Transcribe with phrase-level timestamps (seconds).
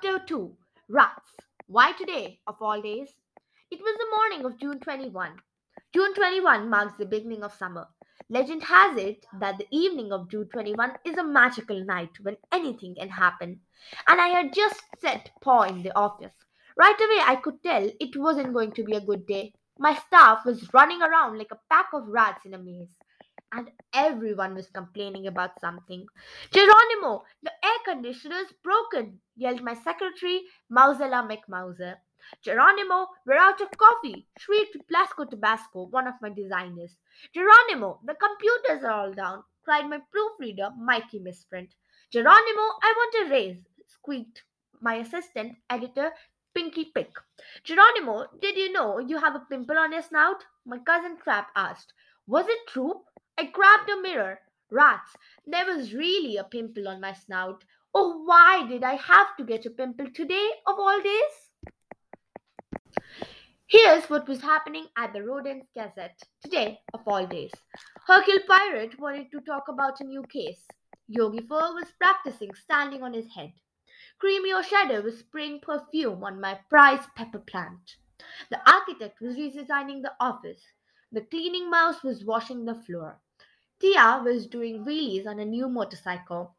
[0.00, 0.56] Chapter 2
[0.90, 1.30] Rats.
[1.66, 3.08] Why today, of all days?
[3.72, 5.32] It was the morning of June 21.
[5.92, 7.88] June 21 marks the beginning of summer.
[8.28, 12.94] Legend has it that the evening of June 21 is a magical night when anything
[12.94, 13.58] can happen.
[14.08, 16.34] And I had just set paw in the office.
[16.76, 19.52] Right away, I could tell it wasn't going to be a good day.
[19.80, 22.94] My staff was running around like a pack of rats in a maze
[23.52, 26.06] and everyone was complaining about something.
[26.52, 27.52] Geronimo, the
[27.88, 31.94] conditioner's broken, yelled my secretary, Mousella MacMouser.
[32.42, 36.98] Geronimo, we're out of coffee, shrieked Blasco Tabasco, one of my designers.
[37.32, 41.70] Geronimo, the computers are all down, cried my proofreader, Mikey Misprint.
[42.12, 44.42] Geronimo, I want a raise, squeaked
[44.82, 46.10] my assistant editor,
[46.54, 47.12] Pinky Pick.
[47.64, 50.44] Geronimo, did you know you have a pimple on your snout?
[50.66, 51.94] My cousin Trap asked.
[52.26, 53.00] Was it true?
[53.38, 54.40] I grabbed a mirror.
[54.70, 57.64] Rats, there was really a pimple on my snout.
[57.94, 61.48] Oh, why did I have to get a pimple today of all days?
[63.66, 67.52] Here's what was happening at the Rodents Gazette today of all days.
[68.06, 70.66] Hercule Poirat wanted to talk about a new case.
[71.06, 73.52] Yogi Fur was practicing standing on his head.
[74.18, 77.96] Creamy O'Shadow was spraying perfume on my prize pepper plant.
[78.50, 80.62] The architect was redesigning the office.
[81.12, 83.20] The cleaning mouse was washing the floor.
[83.80, 86.56] Tia was doing wheelies on a new motorcycle.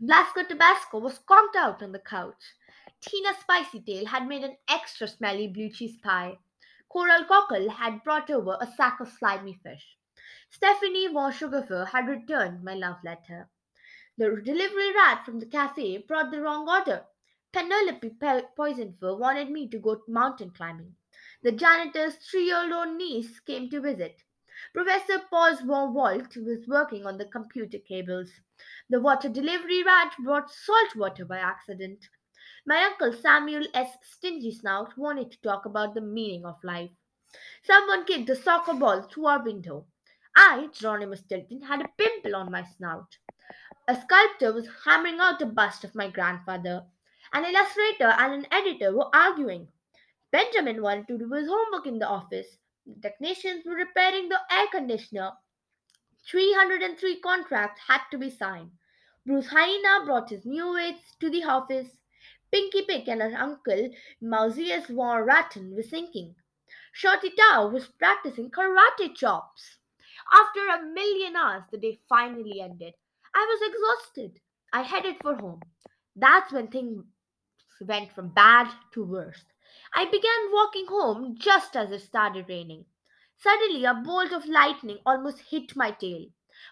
[0.00, 2.54] Blasco Tabasco was conked out on the couch.
[3.00, 6.38] Tina Spicy Tail had made an extra smelly blue cheese pie.
[6.88, 9.96] Coral Cockle had brought over a sack of slimy fish.
[10.50, 13.50] Stephanie Von Sugarfur had returned my love letter.
[14.16, 17.04] The delivery rat from the cafe brought the wrong order.
[17.52, 20.94] Penelope Pe- Poisonfur wanted me to go mountain climbing.
[21.42, 24.22] The janitor's three-year-old niece came to visit.
[24.72, 28.30] Professor Paws von Volt was working on the computer cables.
[28.90, 32.08] The water delivery rat brought salt water by accident.
[32.66, 33.96] My uncle Samuel S.
[34.02, 36.90] Stingy Snout wanted to talk about the meaning of life.
[37.62, 39.86] Someone kicked a soccer ball through our window.
[40.36, 43.16] I, Geronimo Stilton, had a pimple on my snout.
[43.88, 46.84] A sculptor was hammering out a bust of my grandfather.
[47.32, 49.68] An illustrator and an editor were arguing.
[50.30, 52.58] Benjamin wanted to do his homework in the office.
[52.88, 55.32] The technicians were repairing the air conditioner.
[56.26, 58.70] 303 contracts had to be signed.
[59.26, 61.98] Bruce Hyena brought his new weights to the office.
[62.50, 63.90] Pinky Pick and her uncle
[64.22, 66.34] Mausius von Ratten were sinking.
[66.92, 69.76] Shorty Tao was practicing karate chops.
[70.32, 72.94] After a million hours, the day finally ended.
[73.34, 74.40] I was exhausted.
[74.72, 75.60] I headed for home.
[76.16, 77.04] That's when things
[77.82, 79.44] went from bad to worse.
[79.92, 82.86] I began walking home just as it started raining.
[83.36, 86.26] Suddenly, a bolt of lightning almost hit my tail.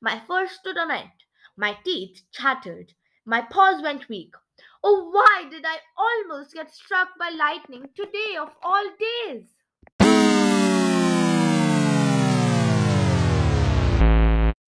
[0.00, 1.12] My fur stood on end.
[1.56, 2.94] My teeth chattered.
[3.24, 4.34] My paws went weak.
[4.82, 9.11] Oh, why did I almost get struck by lightning today of all days?